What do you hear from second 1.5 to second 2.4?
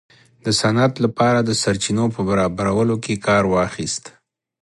سرچینو په